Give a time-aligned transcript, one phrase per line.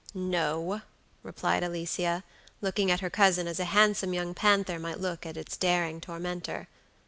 [0.15, 0.81] "No,"
[1.21, 2.23] replied Alicia,
[2.59, 6.67] looking at her cousin as a handsome young panther might look at its daring tormentor.